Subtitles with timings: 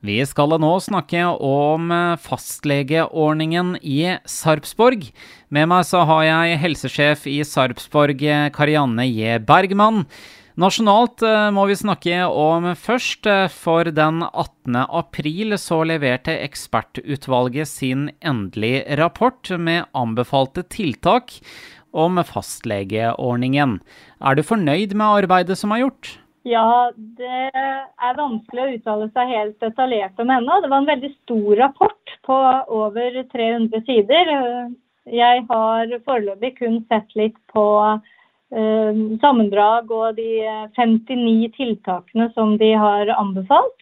[0.00, 1.90] Vi skal nå snakke om
[2.24, 5.10] fastlegeordningen i Sarpsborg.
[5.52, 8.24] Med meg så har jeg helsesjef i Sarpsborg,
[8.56, 9.36] Karianne J.
[9.44, 10.06] Bergman.
[10.60, 14.76] Nasjonalt eh, må vi snakke om først, eh, for den 18.
[14.82, 21.38] april så leverte ekspertutvalget sin endelige rapport med anbefalte tiltak
[21.96, 23.78] om fastlegeordningen.
[24.20, 26.16] Er du fornøyd med arbeidet som er gjort?
[26.48, 30.60] Ja, det er vanskelig å uttale seg helt detaljert om ennå.
[30.62, 32.38] Det var en veldig stor rapport på
[32.72, 34.30] over 300 sider.
[35.04, 40.40] Jeg har foreløpig kun sett litt på uh, sammendrag og de
[40.78, 43.76] 59 tiltakene som de har anbefalt.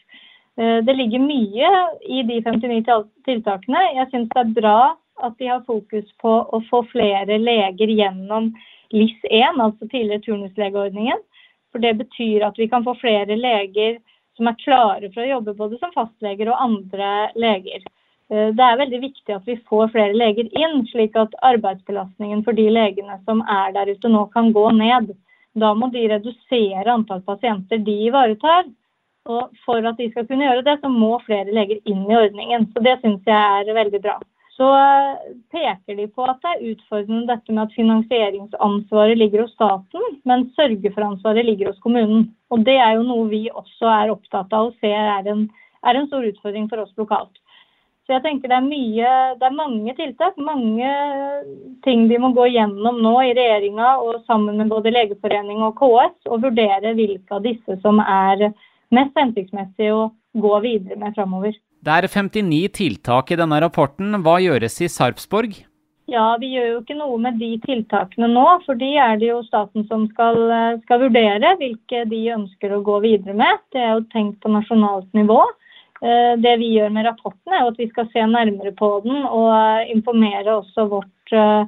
[0.59, 1.73] Uh, det ligger mye
[2.11, 2.83] i de 59
[3.29, 3.87] tiltakene.
[4.01, 4.81] Jeg syns det er bra
[5.23, 8.51] at de har fokus på å få flere leger gjennom
[8.91, 11.23] LIS1, altså tidligere turnuslegeordningen.
[11.73, 13.99] For det betyr at vi kan få flere leger
[14.39, 17.85] som er klare for å jobbe både som fastleger og andre leger.
[18.31, 22.57] Eh, det er veldig viktig at vi får flere leger inn, slik at arbeidsbelastningen for
[22.57, 25.13] de legene som er der ute nå kan gå ned.
[25.59, 28.69] Da må de redusere antall pasienter de ivaretar.
[29.29, 32.71] Og for at de skal kunne gjøre det, så må flere leger inn i ordningen.
[32.73, 34.17] Så det syns jeg er veldig bra
[34.59, 34.69] så
[35.55, 40.49] peker de på at det er utfordrende dette med at finansieringsansvaret ligger hos staten, men
[40.59, 42.33] sørge-for-ansvaret ligger hos kommunen.
[42.51, 45.47] Og Det er jo noe vi også er opptatt av og ser er en,
[45.87, 47.39] er en stor utfordring for oss lokalt.
[48.09, 50.91] Så jeg tenker det er, mye, det er mange tiltak, mange
[51.85, 56.17] ting de må gå gjennom nå i regjeringa og sammen med både Legeforening og KS,
[56.33, 58.49] og vurdere hvilke av disse som er
[58.97, 60.09] mest hensiktsmessig å
[60.41, 61.53] gå videre med framover.
[61.85, 64.17] Det er 59 tiltak i denne rapporten.
[64.25, 65.61] Hva gjøres i Sarpsborg?
[66.09, 69.43] Ja, Vi gjør jo ikke noe med de tiltakene nå, for de er det jo
[69.45, 70.39] staten som skal,
[70.87, 73.61] skal, vurdere hvilke de ønsker å gå videre med.
[73.73, 75.43] Det er jo tenkt på nasjonalt nivå.
[76.01, 79.91] Eh, det vi gjør med rapporten er at vi skal se nærmere på den og
[79.91, 81.67] informere også vårt eh,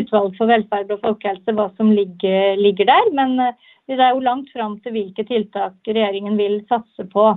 [0.00, 3.12] utvalg for velferd og folkehelse hva som ligger, ligger der.
[3.16, 3.54] Men eh,
[3.88, 7.32] det er jo langt fram til hvilke tiltak regjeringen vil satse på.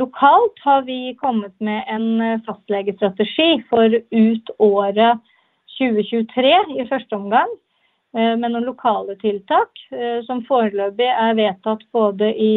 [0.00, 5.20] Lokalt har vi kommet med en eh, fastlegestrategi for ut året
[5.78, 7.52] 2023 i første omgang.
[8.16, 12.54] Eh, med noen lokale tiltak eh, som foreløpig er vedtatt både i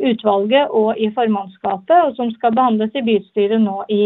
[0.00, 4.04] utvalget og i formannskapet, og som skal behandles i bystyret nå i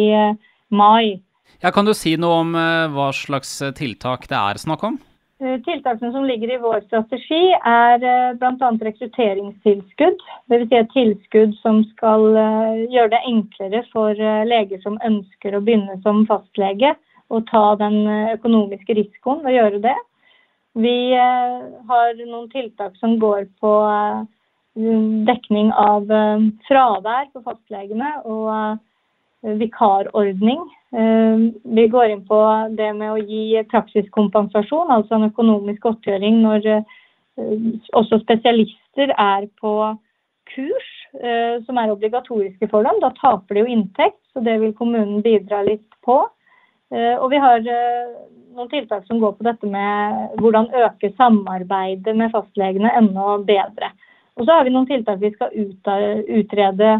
[0.74, 1.20] mai.
[1.62, 2.56] Ja, kan du si noe om
[2.96, 4.96] hva slags tiltak det er snakk om?
[5.44, 8.68] Eh, tiltakene som ligger i vår strategi er eh, bl.a.
[8.88, 10.22] rekrutteringstilskudd.
[10.48, 10.68] Dvs.
[10.70, 15.98] Si et tilskudd som skal eh, gjøre det enklere for leger som ønsker å begynne
[16.06, 16.94] som fastlege,
[17.28, 18.06] å ta den
[18.36, 19.96] økonomiske risikoen ved å gjøre det.
[20.80, 23.72] Vi har noen tiltak som går på
[25.28, 26.10] dekning av
[26.66, 28.80] fravær for fastlegene og
[29.44, 30.62] vikarordning
[30.94, 32.40] Eh, vi går inn på
[32.78, 36.92] det med å gi praksiskompensasjon, altså en økonomisk godtgjøring når eh,
[37.98, 39.72] også spesialister er på
[40.52, 43.00] kurs eh, som er obligatoriske for dem.
[43.02, 46.22] Da taper de jo inntekt, så det vil kommunen bidra litt på.
[46.94, 52.92] Og vi har noen tiltak som går på dette med hvordan øke samarbeidet med fastlegene
[53.00, 53.88] enda bedre.
[54.36, 55.56] Og så har vi noen tiltak vi skal
[56.36, 56.92] utrede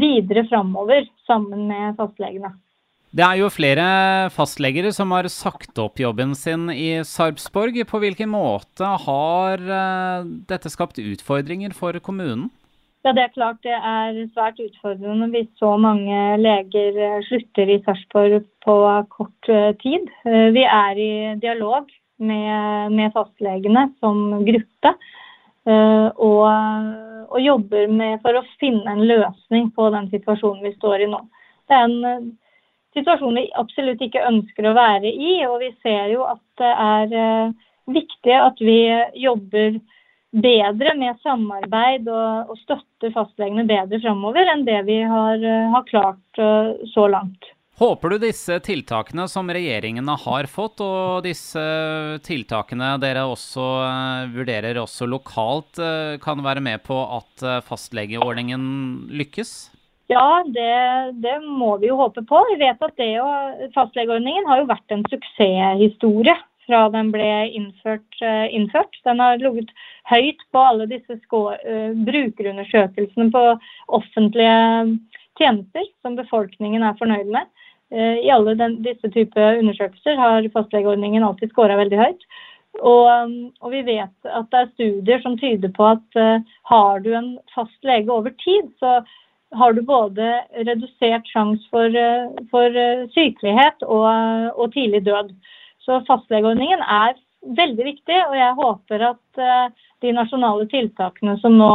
[0.00, 2.54] videre framover sammen med fastlegene.
[3.14, 3.84] Det er jo flere
[4.34, 7.76] fastlegere som har sagt opp jobben sin i Sarpsborg.
[7.86, 12.48] På hvilken måte har eh, dette skapt utfordringer for kommunen?
[13.06, 17.78] Ja, Det er klart det er svært utfordrende hvis så mange leger eh, slutter i
[17.86, 18.76] Sarpsborg på
[19.14, 20.10] kort eh, tid.
[20.24, 21.86] Vi er i dialog
[22.18, 24.96] med, med fastlegene som gruppe.
[25.64, 26.42] Og,
[27.32, 31.22] og jobber med for å finne en løsning på den situasjonen vi står i nå.
[31.68, 32.26] Det er en
[32.94, 35.38] situasjon vi absolutt ikke ønsker å være i.
[35.48, 38.78] Og vi ser jo at det er eh, viktig at vi
[39.24, 39.80] jobber
[40.34, 45.90] bedre med samarbeid og, og støtter fastlegene bedre framover enn det vi har, eh, har
[45.90, 46.44] klart
[46.94, 47.54] så langt.
[47.74, 51.62] Håper du disse tiltakene som regjeringene har fått, og disse
[52.22, 58.62] tiltakene dere også uh, vurderer også lokalt, uh, kan være med på at fastlegeordningen
[59.18, 59.54] lykkes?
[60.12, 60.70] Ja, det,
[61.24, 62.44] det, må vi jo håpe på.
[62.52, 66.36] Vi vet at det og fastlegeordningen har jo vært en suksesshistorie
[66.68, 68.20] fra den ble innført.
[68.54, 68.94] Innført.
[69.08, 69.72] Den har ligget
[70.12, 71.16] høyt på alle disse
[72.06, 73.44] brukerundersøkelsene på
[73.96, 74.60] offentlige
[75.40, 77.48] tjenester som befolkningen er fornøyd med.
[77.94, 82.26] Uh, I alle den, disse typer undersøkelser har fastlegeordningen alltid skåra veldig høyt.
[82.82, 83.06] Og,
[83.62, 86.16] og, vi vet at det er studier som tyder på at
[86.66, 88.96] har du en fast lege over tid, så
[89.54, 90.32] har du både
[90.66, 91.94] redusert sjanse for,
[92.50, 92.80] for,
[93.14, 94.08] sykelighet og,
[94.58, 95.30] og, tidlig død.
[95.86, 97.14] Så fastlegeordningen er
[97.54, 99.70] veldig viktig, og jeg håper at
[100.02, 101.70] de nasjonale tiltakene som nå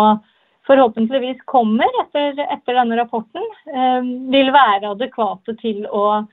[0.70, 4.02] forhåpentligvis kommer etter, etter denne rapporten, eh,
[4.34, 6.26] vil være adekvate til å,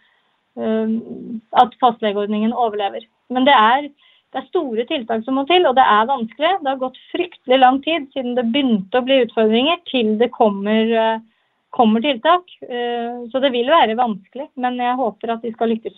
[0.60, 0.96] eh,
[1.62, 3.06] at fastlegeordningen overlever.
[3.30, 3.88] Men det er,
[4.32, 6.52] det er, store tiltak som må til, og det er vanskelig.
[6.60, 10.92] Det har gått fryktelig lang tid siden det begynte å bli utfordringer, til det kommer,
[10.92, 11.24] eh,
[11.72, 12.44] kommer tiltak.
[12.62, 15.96] Så det vil være vanskelig, men jeg håper at de skal lykkes.